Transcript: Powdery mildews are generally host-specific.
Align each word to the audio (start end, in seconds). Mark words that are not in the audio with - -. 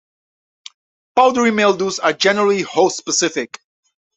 Powdery 1.15 1.51
mildews 1.51 1.99
are 1.99 2.11
generally 2.13 2.63
host-specific. 2.63 3.59